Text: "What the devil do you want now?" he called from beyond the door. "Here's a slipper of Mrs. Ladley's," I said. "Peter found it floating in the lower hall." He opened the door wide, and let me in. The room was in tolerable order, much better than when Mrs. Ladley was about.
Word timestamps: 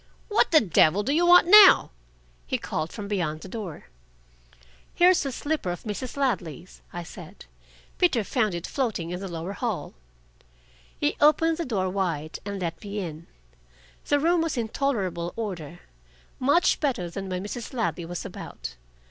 "What 0.29 0.49
the 0.49 0.59
devil 0.61 1.03
do 1.03 1.13
you 1.13 1.27
want 1.27 1.45
now?" 1.45 1.91
he 2.47 2.57
called 2.57 2.91
from 2.91 3.07
beyond 3.07 3.41
the 3.41 3.47
door. 3.47 3.85
"Here's 4.95 5.23
a 5.27 5.31
slipper 5.31 5.69
of 5.69 5.83
Mrs. 5.83 6.17
Ladley's," 6.17 6.81
I 6.91 7.03
said. 7.03 7.45
"Peter 7.99 8.23
found 8.23 8.55
it 8.55 8.65
floating 8.65 9.11
in 9.11 9.19
the 9.19 9.27
lower 9.27 9.53
hall." 9.53 9.93
He 10.99 11.17
opened 11.21 11.57
the 11.59 11.65
door 11.65 11.87
wide, 11.87 12.39
and 12.45 12.59
let 12.59 12.83
me 12.83 12.97
in. 12.97 13.27
The 14.07 14.19
room 14.19 14.41
was 14.41 14.57
in 14.57 14.69
tolerable 14.69 15.33
order, 15.35 15.81
much 16.39 16.79
better 16.79 17.07
than 17.11 17.29
when 17.29 17.43
Mrs. 17.43 17.71
Ladley 17.71 18.05
was 18.05 18.25
about. 18.25 18.73